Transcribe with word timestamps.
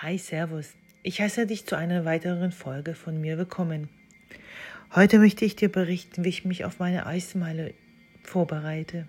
Hi, 0.00 0.16
Servus. 0.16 0.76
Ich 1.02 1.20
heiße 1.20 1.48
dich 1.48 1.66
zu 1.66 1.76
einer 1.76 2.04
weiteren 2.04 2.52
Folge 2.52 2.94
von 2.94 3.20
mir 3.20 3.36
willkommen. 3.36 3.88
Heute 4.94 5.18
möchte 5.18 5.44
ich 5.44 5.56
dir 5.56 5.72
berichten, 5.72 6.22
wie 6.22 6.28
ich 6.28 6.44
mich 6.44 6.64
auf 6.64 6.78
meine 6.78 7.04
Eismeile 7.04 7.74
vorbereite. 8.22 9.08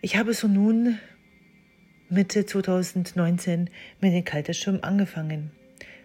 Ich 0.00 0.16
habe 0.16 0.32
so 0.32 0.48
nun 0.48 0.98
Mitte 2.08 2.46
2019 2.46 3.68
mit 4.00 4.14
den 4.14 4.24
Kalterschwimmen 4.24 4.82
angefangen. 4.82 5.50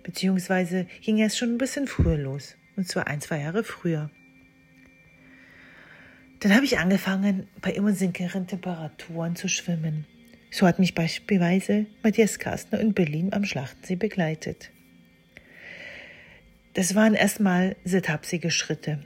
Beziehungsweise 0.04 0.86
ging 1.00 1.22
es 1.22 1.38
schon 1.38 1.54
ein 1.54 1.58
bisschen 1.58 1.88
früher 1.88 2.18
los. 2.18 2.58
Und 2.76 2.90
zwar 2.90 3.08
ein, 3.08 3.22
zwei 3.22 3.40
Jahre 3.40 3.64
früher. 3.64 4.10
Dann 6.42 6.54
habe 6.54 6.66
ich 6.66 6.78
angefangen, 6.78 7.48
bei 7.62 7.72
immer 7.72 7.94
sinkenden 7.94 8.48
Temperaturen 8.48 9.38
zu 9.38 9.48
schwimmen. 9.48 10.08
So 10.54 10.68
hat 10.68 10.78
mich 10.78 10.94
beispielsweise 10.94 11.88
Matthias 12.04 12.38
Kastner 12.38 12.80
in 12.80 12.94
Berlin 12.94 13.34
am 13.34 13.44
Schlachtensee 13.44 13.96
begleitet. 13.96 14.70
Das 16.76 16.94
waren 16.94 17.16
erstmal 17.16 17.76
sehr 17.84 18.04
tapsige 18.04 18.52
Schritte. 18.52 19.00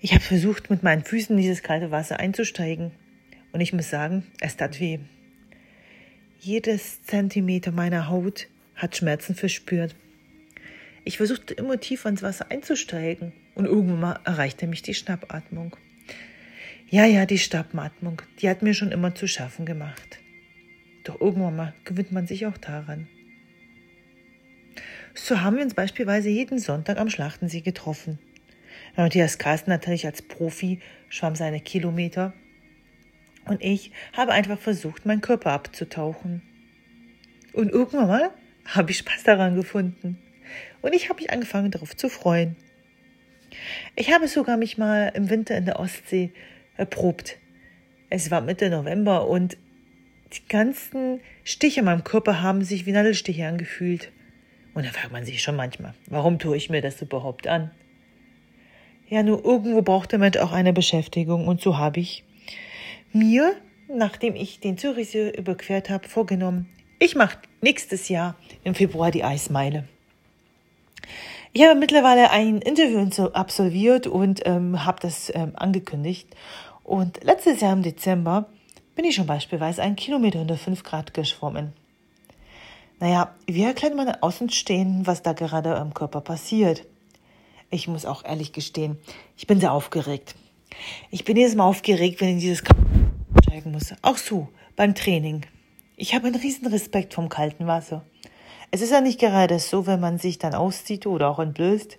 Ich 0.00 0.12
habe 0.12 0.22
versucht, 0.22 0.70
mit 0.70 0.84
meinen 0.84 1.02
Füßen 1.02 1.34
in 1.34 1.42
dieses 1.42 1.64
kalte 1.64 1.90
Wasser 1.90 2.20
einzusteigen. 2.20 2.92
Und 3.50 3.60
ich 3.60 3.72
muss 3.72 3.90
sagen, 3.90 4.24
es 4.40 4.56
tat 4.56 4.78
weh. 4.78 5.00
Jedes 6.38 7.02
Zentimeter 7.02 7.72
meiner 7.72 8.08
Haut 8.08 8.46
hat 8.76 8.96
Schmerzen 8.96 9.34
verspürt. 9.34 9.96
Ich 11.04 11.16
versuchte 11.16 11.54
immer 11.54 11.80
tiefer 11.80 12.08
ins 12.08 12.22
Wasser 12.22 12.52
einzusteigen 12.52 13.32
und 13.56 13.64
irgendwann 13.64 14.20
erreichte 14.24 14.68
mich 14.68 14.82
die 14.82 14.94
Schnappatmung. 14.94 15.76
Ja, 16.92 17.06
ja, 17.06 17.24
die 17.24 17.38
Schnappatmung, 17.38 18.20
die 18.38 18.50
hat 18.50 18.60
mir 18.60 18.74
schon 18.74 18.92
immer 18.92 19.14
zu 19.14 19.26
schaffen 19.26 19.64
gemacht. 19.64 20.18
Doch 21.04 21.18
irgendwann 21.22 21.56
mal 21.56 21.74
gewöhnt 21.86 22.12
man 22.12 22.26
sich 22.26 22.44
auch 22.44 22.58
daran. 22.58 23.08
So 25.14 25.40
haben 25.40 25.56
wir 25.56 25.64
uns 25.64 25.72
beispielsweise 25.72 26.28
jeden 26.28 26.58
Sonntag 26.58 26.98
am 26.98 27.08
Schlachtensee 27.08 27.62
getroffen. 27.62 28.18
Matthias 28.94 29.38
Carsten 29.38 29.70
natürlich 29.70 30.04
als 30.04 30.20
Profi 30.20 30.80
schwamm 31.08 31.34
seine 31.34 31.60
Kilometer 31.60 32.34
und 33.46 33.64
ich 33.64 33.90
habe 34.12 34.32
einfach 34.32 34.58
versucht, 34.58 35.06
meinen 35.06 35.22
Körper 35.22 35.52
abzutauchen. 35.52 36.42
Und 37.54 37.70
irgendwann 37.70 38.08
mal 38.08 38.30
habe 38.66 38.90
ich 38.90 38.98
Spaß 38.98 39.22
daran 39.22 39.56
gefunden. 39.56 40.18
Und 40.82 40.94
ich 40.94 41.08
habe 41.08 41.22
mich 41.22 41.30
angefangen, 41.30 41.70
darauf 41.70 41.96
zu 41.96 42.10
freuen. 42.10 42.54
Ich 43.96 44.12
habe 44.12 44.28
sogar 44.28 44.58
mich 44.58 44.76
mal 44.76 45.10
im 45.14 45.30
Winter 45.30 45.56
in 45.56 45.64
der 45.64 45.80
Ostsee 45.80 46.34
erprobt. 46.82 47.38
Es 48.10 48.30
war 48.30 48.40
Mitte 48.40 48.68
November 48.68 49.28
und 49.28 49.56
die 50.32 50.48
ganzen 50.48 51.20
Stiche 51.44 51.80
in 51.80 51.86
meinem 51.86 52.04
Körper 52.04 52.42
haben 52.42 52.62
sich 52.62 52.86
wie 52.86 52.92
Nadelstiche 52.92 53.46
angefühlt. 53.46 54.10
Und 54.74 54.84
da 54.84 54.90
fragt 54.90 55.12
man 55.12 55.24
sich 55.24 55.42
schon 55.42 55.56
manchmal, 55.56 55.94
warum 56.06 56.38
tue 56.38 56.56
ich 56.56 56.70
mir 56.70 56.82
das 56.82 57.00
überhaupt 57.00 57.46
an? 57.46 57.70
Ja, 59.08 59.22
nur 59.22 59.44
irgendwo 59.44 59.82
braucht 59.82 60.12
der 60.12 60.18
Mensch 60.18 60.38
auch 60.38 60.52
eine 60.52 60.72
Beschäftigung 60.72 61.46
und 61.46 61.60
so 61.60 61.76
habe 61.76 62.00
ich 62.00 62.24
mir, 63.12 63.54
nachdem 63.88 64.34
ich 64.34 64.60
den 64.60 64.78
Zürichsee 64.78 65.30
überquert 65.30 65.90
habe, 65.90 66.08
vorgenommen, 66.08 66.68
ich 66.98 67.14
mache 67.14 67.38
nächstes 67.60 68.08
Jahr 68.08 68.36
im 68.64 68.74
Februar 68.74 69.10
die 69.10 69.24
Eismeile. 69.24 69.86
Ich 71.52 71.62
habe 71.62 71.78
mittlerweile 71.78 72.30
ein 72.30 72.62
Interview 72.62 73.26
absolviert 73.26 74.06
und 74.06 74.40
ähm, 74.46 74.86
habe 74.86 75.00
das 75.02 75.30
ähm, 75.34 75.52
angekündigt. 75.54 76.28
Und 76.84 77.22
letztes 77.22 77.60
Jahr 77.60 77.72
im 77.72 77.82
Dezember 77.82 78.46
bin 78.94 79.04
ich 79.04 79.14
schon 79.14 79.26
beispielsweise 79.26 79.82
einen 79.82 79.96
Kilometer 79.96 80.40
unter 80.40 80.56
5 80.56 80.82
Grad 80.82 81.14
geschwommen. 81.14 81.72
Naja, 83.00 83.34
wie 83.46 83.62
erklärt 83.62 83.96
man 83.96 84.08
Außenstehenden, 84.08 85.06
was 85.06 85.22
da 85.22 85.32
gerade 85.32 85.74
im 85.74 85.94
Körper 85.94 86.20
passiert? 86.20 86.86
Ich 87.70 87.88
muss 87.88 88.06
auch 88.06 88.24
ehrlich 88.24 88.52
gestehen, 88.52 88.98
ich 89.36 89.46
bin 89.46 89.58
sehr 89.58 89.72
aufgeregt. 89.72 90.34
Ich 91.10 91.24
bin 91.24 91.36
jedes 91.36 91.54
Mal 91.54 91.64
aufgeregt, 91.64 92.20
wenn 92.20 92.36
ich 92.36 92.42
dieses 92.42 92.62
steigen 93.42 93.72
muss. 93.72 93.94
Auch 94.02 94.16
so, 94.16 94.48
beim 94.76 94.94
Training. 94.94 95.46
Ich 95.96 96.14
habe 96.14 96.26
einen 96.26 96.36
riesen 96.36 96.66
Respekt 96.66 97.14
vom 97.14 97.28
kalten 97.28 97.66
Wasser. 97.66 98.04
Es 98.70 98.80
ist 98.80 98.90
ja 98.90 99.00
nicht 99.00 99.20
gerade 99.20 99.58
so, 99.58 99.86
wenn 99.86 100.00
man 100.00 100.18
sich 100.18 100.38
dann 100.38 100.54
auszieht 100.54 101.06
oder 101.06 101.28
auch 101.28 101.38
entblößt, 101.38 101.98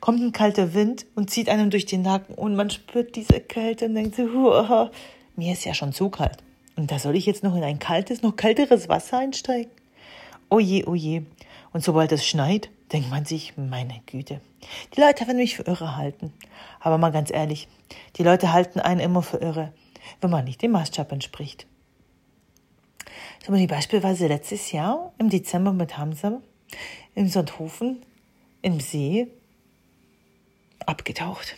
kommt 0.00 0.20
ein 0.20 0.32
kalter 0.32 0.74
Wind 0.74 1.06
und 1.14 1.30
zieht 1.30 1.48
einem 1.48 1.70
durch 1.70 1.86
den 1.86 2.02
Nacken 2.02 2.34
und 2.34 2.56
man 2.56 2.70
spürt 2.70 3.16
diese 3.16 3.40
Kälte 3.40 3.86
und 3.86 3.94
denkt 3.94 4.16
so, 4.16 4.90
mir 5.36 5.52
ist 5.52 5.64
ja 5.64 5.74
schon 5.74 5.92
zu 5.92 6.10
kalt. 6.10 6.38
Und 6.76 6.90
da 6.90 6.98
soll 6.98 7.16
ich 7.16 7.26
jetzt 7.26 7.42
noch 7.42 7.54
in 7.54 7.62
ein 7.62 7.78
kaltes, 7.78 8.22
noch 8.22 8.36
kälteres 8.36 8.88
Wasser 8.88 9.18
einsteigen? 9.18 9.70
Oh 10.48 10.58
je, 10.58 10.84
oh 10.84 10.94
je. 10.94 11.22
Und 11.72 11.82
sobald 11.82 12.12
es 12.12 12.26
schneit, 12.26 12.70
denkt 12.92 13.10
man 13.10 13.24
sich, 13.24 13.56
meine 13.56 14.00
Güte. 14.06 14.40
Die 14.94 15.00
Leute 15.00 15.26
werden 15.26 15.38
mich 15.38 15.56
für 15.56 15.62
irre 15.62 15.96
halten. 15.96 16.32
Aber 16.80 16.98
mal 16.98 17.12
ganz 17.12 17.30
ehrlich, 17.30 17.68
die 18.16 18.22
Leute 18.22 18.52
halten 18.52 18.80
einen 18.80 19.00
immer 19.00 19.22
für 19.22 19.38
irre, 19.38 19.72
wenn 20.20 20.30
man 20.30 20.44
nicht 20.44 20.62
dem 20.62 20.72
Maßstab 20.72 21.12
entspricht. 21.12 21.66
So 23.44 23.52
bin 23.52 23.60
ich 23.60 23.68
beispielsweise 23.68 24.28
letztes 24.28 24.72
Jahr 24.72 25.12
im 25.18 25.28
Dezember 25.28 25.72
mit 25.72 25.98
Hamza 25.98 26.40
im 27.14 27.28
Sonthofen 27.28 28.02
im 28.62 28.80
See 28.80 29.28
abgetaucht. 30.88 31.56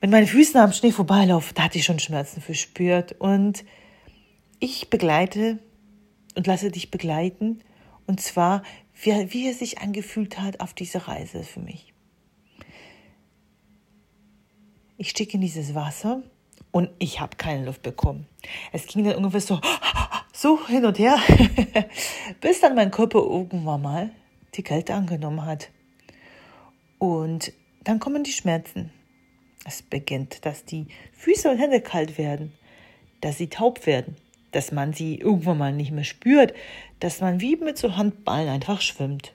Wenn 0.00 0.10
meine 0.10 0.26
Füße 0.26 0.60
am 0.60 0.72
Schnee 0.72 0.92
vorbeilaufen, 0.92 1.54
da 1.54 1.64
hatte 1.64 1.78
ich 1.78 1.84
schon 1.84 1.98
Schmerzen 1.98 2.40
verspürt. 2.40 3.12
Und 3.18 3.64
ich 4.58 4.90
begleite 4.90 5.58
und 6.34 6.46
lasse 6.46 6.70
dich 6.70 6.90
begleiten 6.90 7.62
und 8.06 8.20
zwar, 8.20 8.62
wie, 8.94 9.32
wie 9.32 9.48
er 9.48 9.54
sich 9.54 9.78
angefühlt 9.78 10.38
hat 10.38 10.60
auf 10.60 10.74
dieser 10.74 11.08
Reise 11.08 11.42
für 11.42 11.60
mich. 11.60 11.92
Ich 14.96 15.10
stieg 15.10 15.34
in 15.34 15.40
dieses 15.40 15.74
Wasser 15.74 16.22
und 16.70 16.90
ich 16.98 17.20
habe 17.20 17.36
keine 17.36 17.64
Luft 17.64 17.82
bekommen. 17.82 18.26
Es 18.72 18.86
ging 18.86 19.04
dann 19.04 19.16
ungefähr 19.16 19.40
so, 19.40 19.60
so 20.32 20.66
hin 20.66 20.84
und 20.84 20.98
her, 20.98 21.18
bis 22.40 22.60
dann 22.60 22.74
mein 22.74 22.90
Körper 22.90 23.18
irgendwann 23.18 23.82
mal 23.82 24.10
die 24.54 24.62
Kälte 24.62 24.94
angenommen 24.94 25.44
hat. 25.44 25.70
Und 26.98 27.52
dann 27.84 28.00
kommen 28.00 28.24
die 28.24 28.32
Schmerzen. 28.32 28.90
Es 29.66 29.82
beginnt, 29.82 30.44
dass 30.44 30.64
die 30.64 30.86
Füße 31.12 31.50
und 31.50 31.58
Hände 31.58 31.80
kalt 31.80 32.18
werden, 32.18 32.52
dass 33.20 33.38
sie 33.38 33.48
taub 33.48 33.86
werden, 33.86 34.16
dass 34.52 34.72
man 34.72 34.92
sie 34.92 35.16
irgendwann 35.16 35.58
mal 35.58 35.72
nicht 35.72 35.90
mehr 35.90 36.04
spürt, 36.04 36.54
dass 37.00 37.20
man 37.20 37.40
wie 37.40 37.56
mit 37.56 37.78
so 37.78 37.96
Handballen 37.96 38.48
einfach 38.48 38.80
schwimmt. 38.80 39.34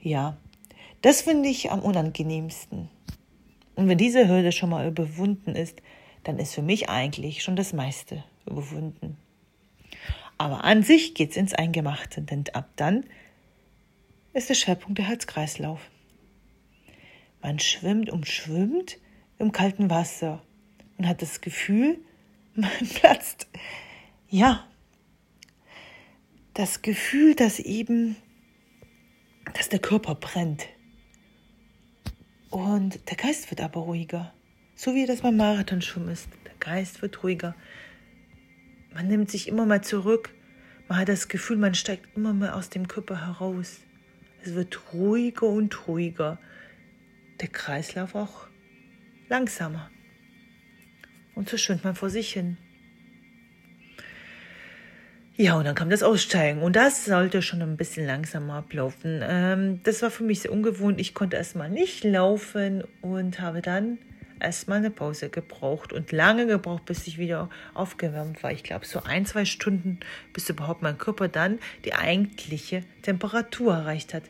Ja, 0.00 0.36
das 1.02 1.22
finde 1.22 1.48
ich 1.48 1.70
am 1.70 1.80
unangenehmsten. 1.80 2.88
Und 3.74 3.88
wenn 3.88 3.98
diese 3.98 4.28
Hürde 4.28 4.52
schon 4.52 4.70
mal 4.70 4.86
überwunden 4.86 5.54
ist, 5.54 5.80
dann 6.24 6.38
ist 6.38 6.54
für 6.54 6.62
mich 6.62 6.88
eigentlich 6.88 7.42
schon 7.42 7.56
das 7.56 7.72
meiste 7.72 8.24
überwunden. 8.46 9.16
Aber 10.38 10.64
an 10.64 10.82
sich 10.82 11.14
geht's 11.14 11.36
ins 11.36 11.54
Eingemachte, 11.54 12.22
denn 12.22 12.44
ab 12.52 12.68
dann 12.76 13.04
ist 14.32 14.48
der 14.48 14.54
Schwerpunkt 14.54 14.98
der 14.98 15.08
Herzkreislauf. 15.08 15.80
Man 17.42 17.58
schwimmt 17.58 18.10
und 18.10 18.26
schwimmt 18.26 18.98
im 19.38 19.52
kalten 19.52 19.90
Wasser 19.90 20.42
und 20.98 21.08
hat 21.08 21.22
das 21.22 21.40
Gefühl, 21.40 21.98
man 22.54 22.70
platzt 22.94 23.48
ja, 24.28 24.64
das 26.54 26.82
Gefühl, 26.82 27.34
dass 27.34 27.58
eben, 27.58 28.16
dass 29.54 29.68
der 29.68 29.80
Körper 29.80 30.14
brennt. 30.14 30.68
Und 32.50 33.08
der 33.08 33.16
Geist 33.16 33.50
wird 33.50 33.60
aber 33.60 33.80
ruhiger. 33.80 34.32
So 34.76 34.94
wie 34.94 35.06
das 35.06 35.22
beim 35.22 35.36
Marathonschwimmen 35.36 36.10
ist. 36.10 36.28
Der 36.44 36.54
Geist 36.60 37.02
wird 37.02 37.22
ruhiger. 37.22 37.54
Man 38.94 39.08
nimmt 39.08 39.30
sich 39.30 39.48
immer 39.48 39.66
mal 39.66 39.82
zurück. 39.82 40.34
Man 40.88 40.98
hat 40.98 41.08
das 41.08 41.28
Gefühl, 41.28 41.56
man 41.56 41.74
steigt 41.74 42.16
immer 42.16 42.32
mehr 42.32 42.56
aus 42.56 42.70
dem 42.70 42.88
Körper 42.88 43.26
heraus. 43.26 43.80
Es 44.42 44.54
wird 44.54 44.92
ruhiger 44.92 45.46
und 45.46 45.88
ruhiger. 45.88 46.38
Der 47.40 47.48
Kreislauf 47.48 48.14
auch 48.14 48.46
langsamer. 49.28 49.90
Und 51.34 51.48
so 51.48 51.56
schwimmt 51.56 51.84
man 51.84 51.94
vor 51.94 52.10
sich 52.10 52.32
hin. 52.32 52.58
Ja, 55.36 55.56
und 55.56 55.64
dann 55.64 55.74
kam 55.74 55.88
das 55.88 56.02
Aussteigen 56.02 56.60
und 56.60 56.76
das 56.76 57.06
sollte 57.06 57.40
schon 57.40 57.62
ein 57.62 57.78
bisschen 57.78 58.04
langsamer 58.06 58.56
ablaufen. 58.56 59.22
Ähm, 59.22 59.80
das 59.84 60.02
war 60.02 60.10
für 60.10 60.22
mich 60.22 60.40
sehr 60.40 60.52
ungewohnt. 60.52 61.00
Ich 61.00 61.14
konnte 61.14 61.38
erstmal 61.38 61.70
nicht 61.70 62.04
laufen 62.04 62.84
und 63.00 63.40
habe 63.40 63.62
dann 63.62 63.96
erstmal 64.38 64.78
eine 64.78 64.90
Pause 64.90 65.30
gebraucht 65.30 65.94
und 65.94 66.12
lange 66.12 66.46
gebraucht, 66.46 66.84
bis 66.84 67.06
ich 67.06 67.16
wieder 67.16 67.48
aufgewärmt 67.72 68.42
war. 68.42 68.52
Ich 68.52 68.64
glaube, 68.64 68.84
so 68.84 69.02
ein, 69.02 69.24
zwei 69.24 69.46
Stunden, 69.46 70.00
bis 70.34 70.50
überhaupt 70.50 70.82
mein 70.82 70.98
Körper 70.98 71.28
dann 71.28 71.58
die 71.86 71.94
eigentliche 71.94 72.84
Temperatur 73.00 73.72
erreicht 73.72 74.12
hat. 74.12 74.24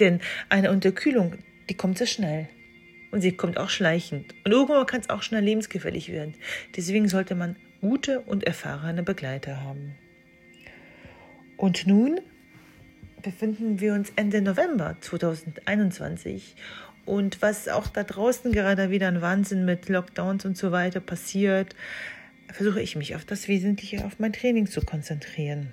Denn 0.00 0.20
eine 0.48 0.72
Unterkühlung, 0.72 1.38
die 1.68 1.74
kommt 1.74 1.98
sehr 1.98 2.06
schnell. 2.06 2.48
Und 3.10 3.22
sie 3.22 3.32
kommt 3.32 3.58
auch 3.58 3.70
schleichend. 3.70 4.34
Und 4.44 4.52
irgendwann 4.52 4.86
kann 4.86 5.00
es 5.00 5.08
auch 5.08 5.22
schnell 5.22 5.42
lebensgefährlich 5.42 6.12
werden. 6.12 6.34
Deswegen 6.76 7.08
sollte 7.08 7.34
man 7.34 7.56
gute 7.80 8.20
und 8.20 8.44
erfahrene 8.44 9.02
Begleiter 9.02 9.62
haben. 9.62 9.94
Und 11.56 11.86
nun 11.86 12.20
befinden 13.22 13.80
wir 13.80 13.94
uns 13.94 14.12
Ende 14.16 14.42
November 14.42 14.96
2021 15.00 16.54
und 17.08 17.40
was 17.40 17.68
auch 17.68 17.86
da 17.86 18.04
draußen 18.04 18.52
gerade 18.52 18.90
wieder 18.90 19.08
ein 19.08 19.22
Wahnsinn 19.22 19.64
mit 19.64 19.88
Lockdowns 19.88 20.44
und 20.44 20.58
so 20.58 20.72
weiter 20.72 21.00
passiert, 21.00 21.74
versuche 22.52 22.82
ich 22.82 22.96
mich 22.96 23.16
auf 23.16 23.24
das 23.24 23.48
Wesentliche, 23.48 24.04
auf 24.04 24.18
mein 24.18 24.34
Training 24.34 24.66
zu 24.66 24.82
konzentrieren. 24.82 25.72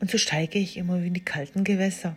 Und 0.00 0.10
so 0.10 0.18
steige 0.18 0.58
ich 0.58 0.76
immer 0.76 0.98
in 0.98 1.14
die 1.14 1.24
kalten 1.24 1.62
Gewässer. 1.62 2.16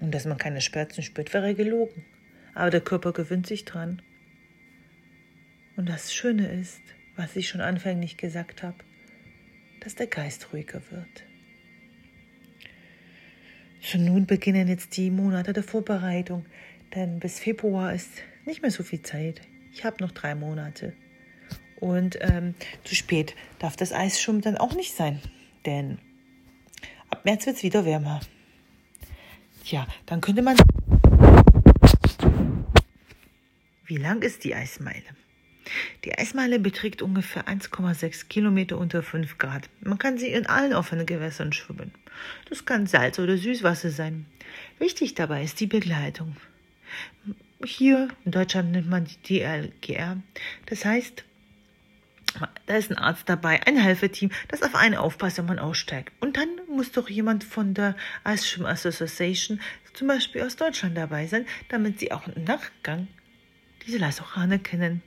Und 0.00 0.12
dass 0.12 0.24
man 0.24 0.38
keine 0.38 0.60
Schmerzen 0.60 1.02
spürt, 1.02 1.34
wäre 1.34 1.54
gelogen. 1.54 2.04
Aber 2.54 2.70
der 2.70 2.80
Körper 2.80 3.12
gewöhnt 3.12 3.46
sich 3.46 3.64
dran. 3.64 4.02
Und 5.76 5.88
das 5.88 6.12
Schöne 6.12 6.48
ist, 6.48 6.80
was 7.16 7.36
ich 7.36 7.48
schon 7.48 7.60
anfänglich 7.60 8.16
gesagt 8.16 8.62
habe, 8.62 8.78
dass 9.80 9.94
der 9.94 10.06
Geist 10.06 10.52
ruhiger 10.52 10.80
wird. 10.90 11.24
Schon 13.80 14.04
nun 14.04 14.26
beginnen 14.26 14.68
jetzt 14.68 14.96
die 14.96 15.10
Monate 15.10 15.52
der 15.52 15.62
Vorbereitung, 15.62 16.46
denn 16.94 17.20
bis 17.20 17.38
Februar 17.38 17.92
ist 17.92 18.10
nicht 18.44 18.62
mehr 18.62 18.70
so 18.70 18.82
viel 18.82 19.02
Zeit. 19.02 19.40
Ich 19.72 19.84
habe 19.84 20.02
noch 20.02 20.10
drei 20.10 20.34
Monate. 20.34 20.94
Und 21.80 22.18
ähm, 22.20 22.54
zu 22.82 22.96
spät 22.96 23.36
darf 23.60 23.76
das 23.76 23.92
Eis 23.92 24.20
schon 24.20 24.40
dann 24.40 24.56
auch 24.56 24.74
nicht 24.74 24.94
sein, 24.94 25.20
denn 25.64 25.98
ab 27.08 27.24
März 27.24 27.46
wird 27.46 27.56
es 27.56 27.62
wieder 27.62 27.84
wärmer. 27.84 28.20
Tja, 29.68 29.86
dann 30.06 30.22
könnte 30.22 30.40
man. 30.40 30.56
Wie 33.84 33.98
lang 33.98 34.22
ist 34.22 34.44
die 34.44 34.54
Eismeile? 34.54 35.04
Die 36.06 36.16
Eismeile 36.16 36.58
beträgt 36.58 37.02
ungefähr 37.02 37.46
1,6 37.46 38.28
Kilometer 38.28 38.78
unter 38.78 39.02
5 39.02 39.36
Grad. 39.36 39.68
Man 39.82 39.98
kann 39.98 40.16
sie 40.16 40.28
in 40.28 40.46
allen 40.46 40.72
offenen 40.72 41.04
Gewässern 41.04 41.52
schwimmen. 41.52 41.92
Das 42.48 42.64
kann 42.64 42.86
Salz- 42.86 43.18
oder 43.18 43.36
Süßwasser 43.36 43.90
sein. 43.90 44.24
Wichtig 44.78 45.14
dabei 45.14 45.42
ist 45.42 45.60
die 45.60 45.66
Begleitung. 45.66 46.34
Hier 47.62 48.08
in 48.24 48.30
Deutschland 48.30 48.72
nennt 48.72 48.88
man 48.88 49.04
die 49.04 49.40
DLGR. 49.40 50.16
Das 50.64 50.86
heißt, 50.86 51.24
da 52.66 52.76
ist 52.76 52.90
ein 52.90 52.98
Arzt 52.98 53.28
dabei, 53.28 53.60
ein 53.66 53.76
Helferteam, 53.76 54.30
das 54.48 54.62
auf 54.62 54.74
einen 54.74 54.94
aufpasst, 54.94 55.38
wenn 55.38 55.46
man 55.46 55.58
aussteigt. 55.58 56.12
Und 56.20 56.36
dann 56.36 56.48
muss 56.68 56.92
doch 56.92 57.08
jemand 57.08 57.44
von 57.44 57.74
der 57.74 57.96
Ice 58.26 58.44
Swim 58.44 58.66
Association, 58.66 59.60
zum 59.94 60.08
Beispiel 60.08 60.42
aus 60.42 60.56
Deutschland, 60.56 60.96
dabei 60.96 61.26
sein, 61.26 61.46
damit 61.68 61.98
sie 61.98 62.12
auch 62.12 62.26
im 62.28 62.44
Nachgang 62.44 63.08
diese 63.86 63.98
Leistung 63.98 64.26
anerkennen. 64.34 65.02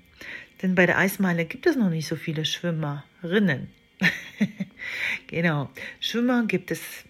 Denn 0.61 0.75
bei 0.75 0.85
der 0.85 0.97
Eismeile 0.97 1.45
gibt 1.45 1.65
es 1.65 1.75
noch 1.75 1.89
nicht 1.89 2.07
so 2.07 2.15
viele 2.15 2.45
Schwimmerinnen. 2.45 3.69
genau. 5.27 5.69
Schwimmer 5.99 6.45
gibt 6.45 6.71
es 6.71 7.05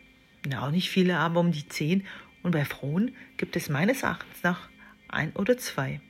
na, 0.46 0.66
auch 0.66 0.72
nicht 0.72 0.90
viele, 0.90 1.18
aber 1.18 1.40
um 1.40 1.52
die 1.52 1.68
zehn. 1.68 2.06
Und 2.44 2.52
bei 2.52 2.66
Frauen 2.66 3.16
gibt 3.38 3.56
es 3.56 3.70
meines 3.70 4.04
Erachtens 4.04 4.44
nach 4.44 4.70
ein 5.08 5.32
oder 5.34 5.58
zwei. 5.58 6.02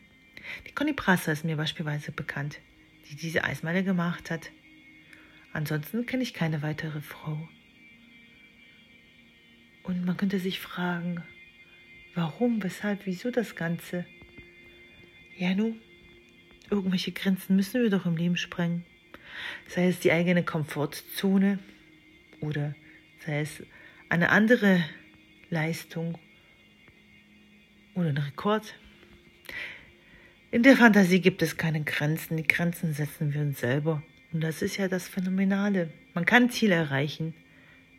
Die 0.68 0.72
Conny 0.72 0.94
Prasser 0.94 1.32
ist 1.34 1.44
mir 1.44 1.58
beispielsweise 1.58 2.12
bekannt, 2.12 2.60
die 3.12 3.18
diese 3.18 3.44
Eismeile 3.44 3.84
gemacht 3.84 4.32
hat. 4.32 4.52
Ansonsten 5.52 6.06
kenne 6.06 6.24
ich 6.24 6.34
keine 6.34 6.62
weitere 6.62 7.02
Frau. 7.02 7.48
Und 9.84 10.06
man 10.06 10.16
könnte 10.16 10.40
sich 10.40 10.60
fragen, 10.60 11.22
warum, 12.16 12.64
weshalb, 12.64 13.06
wieso 13.06 13.30
das 13.30 13.56
Ganze? 13.56 14.06
Ja, 15.38 15.54
nun, 15.54 15.82
irgendwelche 16.70 17.12
Grenzen 17.12 17.58
müssen 17.58 17.82
wir 17.82 17.90
doch 17.90 18.06
im 18.06 18.16
Leben 18.16 18.38
sprengen. 18.38 18.86
Sei 19.68 19.88
es 19.88 20.00
die 20.00 20.12
eigene 20.12 20.44
Komfortzone 20.44 21.60
oder 22.40 22.76
sei 23.26 23.42
es 23.42 23.64
eine 24.08 24.30
andere 24.30 24.84
Leistung 25.50 26.18
oder 27.94 28.10
ein 28.10 28.18
Rekord. 28.18 28.76
In 30.54 30.64
der 30.64 30.76
Fantasie 30.76 31.22
gibt 31.22 31.42
es 31.42 31.56
keine 31.56 31.82
Grenzen. 31.82 32.36
Die 32.36 32.44
Grenzen 32.44 32.94
setzen 32.94 33.34
wir 33.34 33.40
uns 33.40 33.62
selber. 33.62 34.04
Und 34.34 34.42
das 34.42 34.62
ist 34.62 34.76
ja 34.76 34.90
das 34.90 35.08
Phänomenale. 35.08 35.90
Man 36.14 36.26
kann 36.26 36.50
Ziele 36.50 36.76
erreichen, 36.76 37.34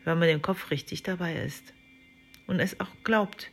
wenn 0.04 0.18
man 0.18 0.28
den 0.28 0.42
Kopf 0.42 0.70
richtig 0.70 1.02
dabei 1.02 1.34
ist 1.36 1.72
und 2.46 2.60
es 2.60 2.78
auch 2.78 2.90
glaubt 3.04 3.50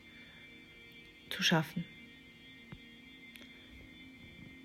zu 1.29 1.43
schaffen. 1.43 1.85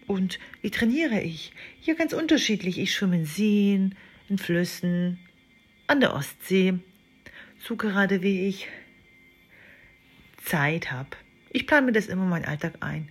Und 0.08 0.40
wie 0.62 0.70
trainiere 0.70 1.20
ich? 1.20 1.52
Hier 1.80 1.94
ganz 1.94 2.12
unterschiedlich. 2.12 2.78
Ich 2.78 2.92
schwimme 2.92 3.16
in 3.16 3.26
Seen, 3.26 3.94
in 4.28 4.38
Flüssen, 4.38 5.20
an 5.86 6.00
der 6.00 6.12
Ostsee, 6.12 6.74
so 7.60 7.76
gerade 7.76 8.20
wie 8.20 8.48
ich 8.48 8.66
Zeit 10.42 10.90
habe. 10.90 11.16
Ich 11.54 11.68
plane 11.68 11.86
mir 11.86 11.92
das 11.92 12.08
immer 12.08 12.24
meinen 12.24 12.46
Alltag 12.46 12.78
ein. 12.80 13.08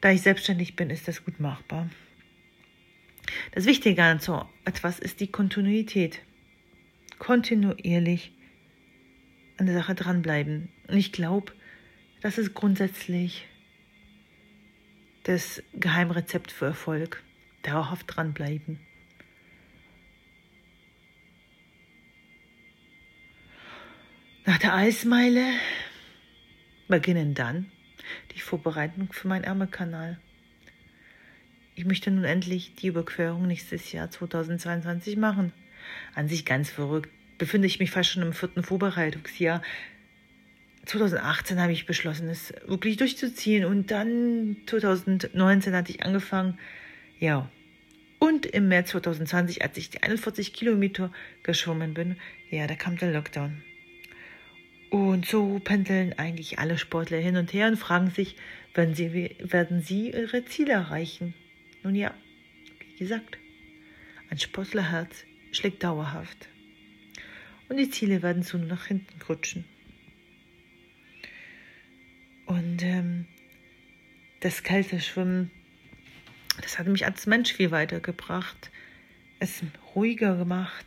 Da 0.00 0.10
ich 0.10 0.22
selbstständig 0.22 0.74
bin, 0.74 0.90
ist 0.90 1.06
das 1.06 1.24
gut 1.24 1.38
machbar. 1.38 1.88
Das 3.52 3.66
Wichtige 3.66 4.02
an 4.02 4.18
so 4.18 4.44
etwas 4.64 4.98
ist 4.98 5.20
die 5.20 5.28
Kontinuität. 5.28 6.20
Kontinuierlich 7.20 8.32
an 9.58 9.66
der 9.66 9.76
Sache 9.76 9.94
dranbleiben. 9.94 10.70
Und 10.88 10.96
ich 10.96 11.12
glaube, 11.12 11.52
das 12.20 12.36
ist 12.36 12.52
grundsätzlich 12.52 13.46
das 15.22 15.62
Geheimrezept 15.74 16.50
für 16.50 16.66
Erfolg. 16.66 17.22
Dauerhaft 17.62 18.06
dranbleiben. 18.08 18.80
Nach 24.46 24.58
der 24.58 24.74
Eismeile 24.74 25.46
beginnen 26.88 27.34
dann 27.34 27.70
die 28.34 28.40
Vorbereitung 28.40 29.12
für 29.12 29.28
meinen 29.28 29.44
Ärmelkanal. 29.44 30.18
Ich 31.76 31.84
möchte 31.84 32.10
nun 32.10 32.24
endlich 32.24 32.74
die 32.76 32.86
Überquerung 32.86 33.46
nächstes 33.46 33.90
Jahr 33.92 34.10
2022 34.10 35.16
machen. 35.16 35.52
An 36.14 36.28
sich 36.28 36.44
ganz 36.44 36.70
verrückt. 36.70 37.10
Befinde 37.36 37.66
ich 37.66 37.80
mich 37.80 37.90
fast 37.90 38.10
schon 38.10 38.22
im 38.22 38.32
vierten 38.32 38.62
Vorbereitungsjahr. 38.62 39.60
2018 40.86 41.60
habe 41.60 41.72
ich 41.72 41.86
beschlossen, 41.86 42.28
es 42.28 42.52
wirklich 42.66 42.96
durchzuziehen 42.96 43.64
und 43.64 43.90
dann 43.90 44.56
2019 44.66 45.74
hatte 45.74 45.90
ich 45.90 46.04
angefangen. 46.04 46.58
Ja. 47.18 47.50
Und 48.18 48.46
im 48.46 48.68
März 48.68 48.90
2020, 48.90 49.62
als 49.62 49.76
ich 49.76 49.90
die 49.90 50.02
41 50.02 50.52
Kilometer 50.52 51.12
geschwommen 51.42 51.92
bin, 51.92 52.16
ja, 52.50 52.66
da 52.66 52.74
kam 52.74 52.96
der 52.96 53.12
Lockdown. 53.12 53.62
Und 54.94 55.26
so 55.26 55.58
pendeln 55.58 56.12
eigentlich 56.20 56.60
alle 56.60 56.78
Sportler 56.78 57.18
hin 57.18 57.36
und 57.36 57.52
her 57.52 57.66
und 57.66 57.76
fragen 57.78 58.12
sich, 58.12 58.36
werden 58.74 58.94
sie, 58.94 59.34
werden 59.40 59.82
sie 59.82 60.12
ihre 60.12 60.44
Ziele 60.44 60.74
erreichen? 60.74 61.34
Nun 61.82 61.96
ja, 61.96 62.14
wie 62.78 62.98
gesagt, 63.00 63.38
ein 64.30 64.38
Sportlerherz 64.38 65.24
schlägt 65.50 65.82
dauerhaft. 65.82 66.48
Und 67.68 67.78
die 67.78 67.90
Ziele 67.90 68.22
werden 68.22 68.44
so 68.44 68.56
nach 68.56 68.86
hinten 68.86 69.20
rutschen. 69.28 69.64
Und 72.46 72.84
ähm, 72.84 73.26
das 74.38 74.62
kalte 74.62 75.00
Schwimmen, 75.00 75.50
das 76.62 76.78
hat 76.78 76.86
mich 76.86 77.04
als 77.04 77.26
Mensch 77.26 77.52
viel 77.52 77.72
weitergebracht, 77.72 78.70
es 79.40 79.60
ruhiger 79.96 80.36
gemacht, 80.36 80.86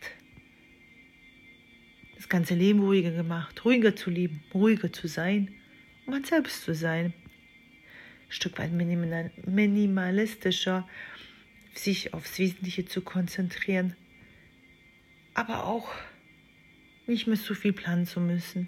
das 2.18 2.30
ganze 2.30 2.56
Leben 2.56 2.80
ruhiger 2.80 3.12
gemacht, 3.12 3.64
ruhiger 3.64 3.96
zu 3.96 4.10
leben, 4.10 4.44
ruhiger 4.54 4.92
zu 4.92 5.08
sein, 5.08 5.54
um 6.06 6.14
man 6.14 6.24
selbst 6.24 6.64
zu 6.64 6.74
sein. 6.74 7.06
Ein 7.06 8.32
Stück 8.32 8.58
weit 8.58 8.72
minimalistischer, 8.74 10.88
sich 11.74 12.16
aufs 12.16 12.40
Wesentliche 12.40 12.86
zu 12.86 13.02
konzentrieren, 13.02 13.96
aber 15.36 15.66
auch 15.66 15.92
nicht 17.06 17.28
mehr 17.28 17.38
so 17.38 17.54
viel 17.54 17.72
planen 17.72 18.08
zu 18.08 18.20
müssen. 18.20 18.68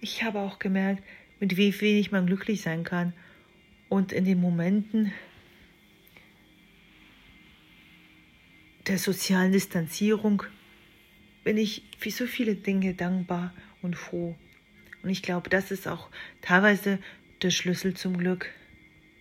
Ich 0.00 0.22
habe 0.22 0.38
auch 0.38 0.60
gemerkt, 0.60 1.02
mit 1.40 1.56
wie 1.56 1.78
wenig 1.80 2.12
man 2.12 2.26
glücklich 2.26 2.62
sein 2.62 2.84
kann 2.84 3.12
und 3.88 4.12
in 4.12 4.24
den 4.24 4.40
Momenten 4.40 5.12
der 8.86 8.98
sozialen 8.98 9.50
Distanzierung 9.50 10.44
bin 11.44 11.58
ich 11.58 11.82
für 11.98 12.10
so 12.10 12.26
viele 12.26 12.54
Dinge 12.54 12.94
dankbar 12.94 13.52
und 13.82 13.96
froh. 13.96 14.34
Und 15.02 15.10
ich 15.10 15.22
glaube, 15.22 15.50
das 15.50 15.70
ist 15.70 15.86
auch 15.86 16.08
teilweise 16.40 16.98
der 17.42 17.50
Schlüssel 17.50 17.94
zum 17.94 18.16
Glück, 18.16 18.50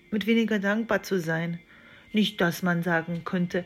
mit 0.10 0.26
weniger 0.26 0.60
dankbar 0.60 1.04
zu 1.04 1.20
sein. 1.20 1.60
Nicht, 2.14 2.40
dass 2.40 2.64
man 2.64 2.84
sagen 2.84 3.24
könnte, 3.26 3.66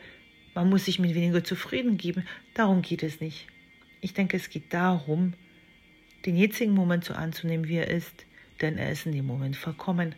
man 0.54 0.68
muss 0.68 0.86
sich 0.86 0.98
mit 0.98 1.14
weniger 1.14 1.44
zufrieden 1.44 1.96
geben. 1.96 2.26
Darum 2.54 2.82
geht 2.82 3.04
es 3.04 3.20
nicht. 3.20 3.46
Ich 4.00 4.14
denke, 4.14 4.36
es 4.36 4.50
geht 4.50 4.72
darum, 4.72 5.34
den 6.26 6.36
jetzigen 6.36 6.72
Moment 6.72 7.04
so 7.04 7.14
anzunehmen, 7.14 7.68
wie 7.68 7.76
er 7.76 7.88
ist, 7.88 8.26
denn 8.60 8.76
er 8.78 8.90
ist 8.90 9.06
in 9.06 9.12
dem 9.12 9.26
Moment 9.26 9.56
vollkommen. 9.56 10.14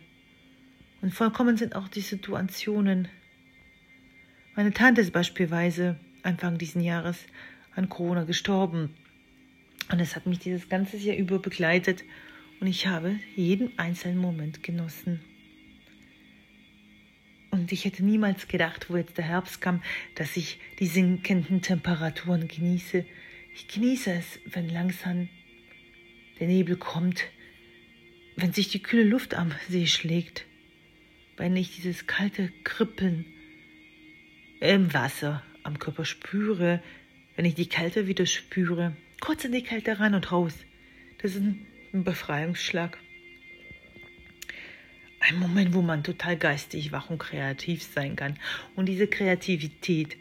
Und 1.01 1.13
vollkommen 1.13 1.57
sind 1.57 1.75
auch 1.75 1.87
die 1.87 2.01
Situationen. 2.01 3.07
Meine 4.55 4.73
Tante 4.73 5.01
ist 5.01 5.13
beispielsweise 5.13 5.99
Anfang 6.23 6.57
diesen 6.57 6.81
Jahres 6.81 7.25
an 7.75 7.89
Corona 7.89 8.23
gestorben. 8.23 8.93
Und 9.91 9.99
es 9.99 10.15
hat 10.15 10.25
mich 10.25 10.39
dieses 10.39 10.69
ganze 10.69 10.97
Jahr 10.97 11.17
über 11.17 11.39
begleitet 11.39 12.03
und 12.59 12.67
ich 12.67 12.87
habe 12.87 13.19
jeden 13.35 13.77
einzelnen 13.77 14.19
Moment 14.19 14.63
genossen. 14.63 15.19
Und 17.49 17.71
ich 17.73 17.83
hätte 17.83 18.03
niemals 18.03 18.47
gedacht, 18.47 18.89
wo 18.89 18.95
jetzt 18.95 19.17
der 19.17 19.25
Herbst 19.25 19.59
kam, 19.59 19.81
dass 20.15 20.37
ich 20.37 20.57
die 20.79 20.87
sinkenden 20.87 21.61
Temperaturen 21.61 22.47
genieße. 22.47 23.05
Ich 23.53 23.67
genieße 23.67 24.13
es, 24.13 24.39
wenn 24.45 24.69
langsam 24.69 25.27
der 26.39 26.47
Nebel 26.47 26.77
kommt, 26.77 27.25
wenn 28.37 28.53
sich 28.53 28.69
die 28.69 28.81
kühle 28.81 29.03
Luft 29.03 29.33
am 29.33 29.51
See 29.67 29.85
schlägt, 29.85 30.45
wenn 31.35 31.57
ich 31.57 31.75
dieses 31.75 32.07
kalte 32.07 32.51
Kribbeln 32.63 33.25
im 34.61 34.93
Wasser 34.93 35.43
am 35.63 35.77
Körper 35.77 36.05
spüre, 36.05 36.81
wenn 37.41 37.47
ich 37.47 37.55
die 37.55 37.69
Kälte 37.69 38.05
wieder 38.05 38.27
spüre, 38.27 38.95
kurz 39.19 39.45
in 39.45 39.51
die 39.51 39.63
Kälte 39.63 39.99
rein 39.99 40.13
und 40.13 40.31
raus. 40.31 40.53
Das 41.23 41.33
ist 41.33 41.41
ein 41.41 42.03
Befreiungsschlag. 42.03 42.99
Ein 45.21 45.39
Moment, 45.39 45.73
wo 45.73 45.81
man 45.81 46.03
total 46.03 46.37
geistig 46.37 46.91
wach 46.91 47.09
und 47.09 47.17
kreativ 47.17 47.81
sein 47.81 48.15
kann. 48.15 48.37
Und 48.75 48.85
diese 48.85 49.07
Kreativität 49.07 50.17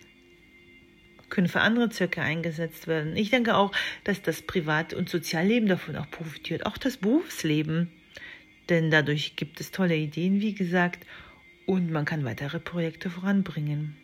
können 1.28 1.48
für 1.48 1.60
andere 1.60 1.90
Zwecke 1.90 2.22
eingesetzt 2.22 2.86
werden. 2.86 3.14
Ich 3.16 3.28
denke 3.28 3.54
auch, 3.54 3.72
dass 4.02 4.22
das 4.22 4.40
Privat- 4.40 4.94
und 4.94 5.10
Sozialleben 5.10 5.68
davon 5.68 5.96
auch 5.96 6.10
profitiert, 6.10 6.64
auch 6.64 6.78
das 6.78 6.96
Berufsleben. 6.96 7.90
Denn 8.70 8.90
dadurch 8.90 9.36
gibt 9.36 9.60
es 9.60 9.72
tolle 9.72 9.96
Ideen, 9.96 10.40
wie 10.40 10.54
gesagt, 10.54 11.06
und 11.66 11.90
man 11.90 12.06
kann 12.06 12.24
weitere 12.24 12.60
Projekte 12.60 13.10
voranbringen. 13.10 13.94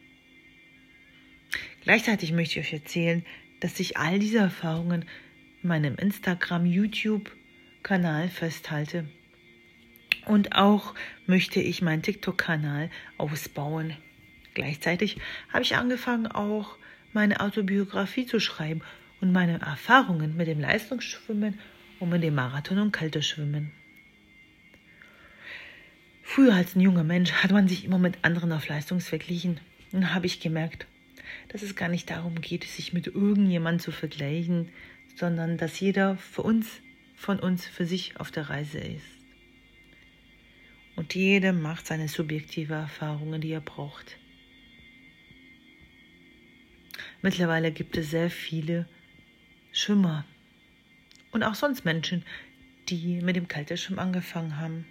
Gleichzeitig 1.87 2.33
möchte 2.33 2.59
ich 2.59 2.67
euch 2.67 2.73
erzählen, 2.73 3.25
dass 3.61 3.79
ich 3.79 3.97
all 3.97 4.19
diese 4.19 4.39
Erfahrungen 4.39 5.05
in 5.63 5.69
meinem 5.69 5.95
Instagram, 5.95 6.67
YouTube-Kanal 6.67 8.29
festhalte. 8.29 9.09
Und 10.25 10.57
auch 10.57 10.95
möchte 11.27 11.61
ich 11.61 11.83
meinen 11.83 12.03
TikTok-Kanal 12.03 12.91
ausbauen. 13.19 13.97
Gleichzeitig 14.55 15.19
habe 15.53 15.63
ich 15.63 15.77
angefangen, 15.77 16.27
auch 16.27 16.77
meine 17.13 17.39
Autobiografie 17.39 18.27
zu 18.27 18.41
schreiben 18.41 18.81
und 19.21 19.31
meine 19.31 19.61
Erfahrungen 19.61 20.37
mit 20.37 20.49
dem 20.49 20.59
Leistungsschwimmen 20.59 21.61
und 22.01 22.09
mit 22.09 22.25
dem 22.25 22.35
Marathon 22.35 22.81
und 22.81 22.91
Kälteschwimmen. 22.91 23.71
Früher 26.25 26.55
als 26.55 26.75
ein 26.75 26.81
junger 26.81 27.05
Mensch 27.05 27.31
hat 27.31 27.53
man 27.53 27.69
sich 27.69 27.85
immer 27.85 27.99
mit 27.99 28.25
anderen 28.25 28.51
auf 28.51 28.67
Leistung 28.67 28.99
verglichen. 28.99 29.61
Dann 29.93 30.13
habe 30.13 30.27
ich 30.27 30.41
gemerkt, 30.41 30.89
dass 31.57 31.63
es 31.63 31.75
gar 31.75 31.89
nicht 31.89 32.11
darum 32.11 32.43
geht, 32.43 32.65
sich 32.65 32.93
mit 32.93 33.07
irgendjemandem 33.07 33.81
zu 33.81 33.91
vergleichen, 33.91 34.69
sondern 35.15 35.57
dass 35.57 35.81
jeder 35.81 36.19
für 36.19 36.43
uns, 36.43 36.83
von 37.15 37.41
uns 37.41 37.67
für 37.67 37.87
sich 37.87 38.21
auf 38.21 38.31
der 38.31 38.51
Reise 38.51 38.77
ist. 38.77 39.07
Und 40.97 41.15
jeder 41.15 41.55
macht 41.55 41.87
seine 41.87 42.09
subjektive 42.09 42.75
Erfahrungen, 42.75 43.41
die 43.41 43.53
er 43.53 43.63
braucht. 43.63 44.19
Mittlerweile 47.23 47.73
gibt 47.73 47.97
es 47.97 48.11
sehr 48.11 48.29
viele 48.29 48.87
Schwimmer 49.73 50.27
und 51.31 51.43
auch 51.43 51.55
sonst 51.55 51.87
Menschen, 51.87 52.23
die 52.91 53.23
mit 53.23 53.35
dem 53.35 53.49
Kälteschwimmen 53.49 53.99
angefangen 53.99 54.59
haben. 54.59 54.85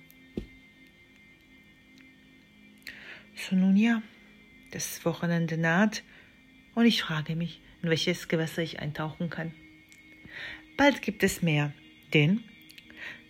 So 3.36 3.55
nun 3.55 3.77
ja, 3.77 4.01
das 4.72 5.05
Wochenende 5.05 5.60
naht 5.60 6.01
und 6.75 6.86
ich 6.86 7.01
frage 7.01 7.36
mich, 7.36 7.62
in 7.82 7.89
welches 7.89 8.27
Gewässer 8.27 8.62
ich 8.62 8.79
eintauchen 8.79 9.29
kann. 9.29 9.51
Bald 10.77 11.01
gibt 11.01 11.24
es 11.24 11.41
mehr, 11.41 11.74
denn 12.13 12.44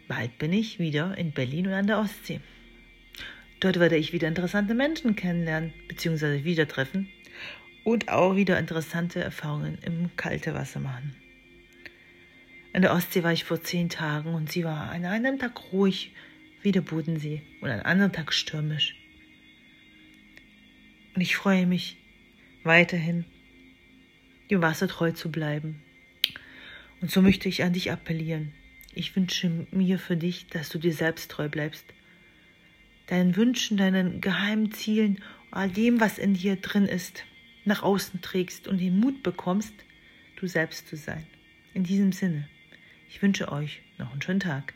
bald 0.08 0.38
bin 0.38 0.52
ich 0.52 0.80
wieder 0.80 1.18
in 1.18 1.32
Berlin 1.32 1.68
und 1.68 1.74
an 1.74 1.88
der 1.88 2.00
Ostsee. 2.00 2.42
Dort 3.60 3.80
werde 3.80 3.98
ich 3.98 4.14
wieder 4.14 4.28
interessante 4.28 4.74
Menschen 4.74 5.16
kennenlernen 5.16 5.74
bzw. 5.88 6.44
wieder 6.44 6.68
treffen 6.68 7.10
und 7.84 8.10
auch 8.10 8.36
wieder 8.36 8.60
interessante 8.60 9.24
Erfahrungen 9.24 9.78
im 9.86 10.16
kalten 10.18 10.54
Wasser 10.54 10.80
machen. 10.80 11.16
An 12.74 12.82
der 12.82 12.94
Ostsee 12.94 13.24
war 13.24 13.32
ich 13.32 13.46
vor 13.46 13.62
zehn 13.62 13.90
Tagen 13.90 14.34
und 14.34 14.52
sie 14.52 14.66
war 14.66 14.92
an 14.92 15.06
einem 15.06 15.40
Tag 15.40 15.72
ruhig 15.72 16.12
wie 16.62 16.72
der 16.72 16.82
Bodensee 16.82 17.42
und 17.62 17.70
an 17.70 17.80
einem 17.80 17.86
anderen 17.86 18.12
Tag 18.12 18.34
stürmisch. 18.34 18.98
Und 21.16 21.22
ich 21.22 21.38
freue 21.38 21.66
mich 21.68 21.96
weiterhin, 22.64 23.24
dem 24.50 24.62
Wasser 24.62 24.88
treu 24.88 25.12
zu 25.12 25.32
bleiben. 25.32 25.82
Und 27.02 27.12
so 27.12 27.22
möchte 27.22 27.50
ich 27.50 27.64
an 27.64 27.74
dich 27.74 27.92
appellieren. 27.92 28.52
Ich 28.94 29.16
wünsche 29.16 29.68
mir 29.72 30.00
für 30.00 30.16
dich, 30.16 30.48
dass 30.48 30.70
du 30.70 30.80
dir 30.80 30.94
selbst 30.94 31.30
treu 31.32 31.50
bleibst. 31.50 31.86
Deinen 33.08 33.36
Wünschen, 33.36 33.78
deinen 33.78 34.22
geheimen 34.22 34.72
Zielen, 34.72 35.22
all 35.52 35.70
dem, 35.70 36.00
was 36.00 36.18
in 36.18 36.34
dir 36.34 36.56
drin 36.56 36.86
ist 36.86 37.26
nach 37.66 37.84
außen 37.84 38.22
trägst 38.22 38.68
und 38.68 38.80
den 38.80 39.00
Mut 39.00 39.24
bekommst, 39.24 39.74
du 40.38 40.48
selbst 40.48 40.88
zu 40.88 40.96
sein. 40.96 41.26
In 41.74 41.84
diesem 41.84 42.12
Sinne, 42.12 42.48
ich 43.10 43.22
wünsche 43.22 43.52
euch 43.52 43.82
noch 43.98 44.12
einen 44.12 44.22
schönen 44.22 44.40
Tag. 44.40 44.74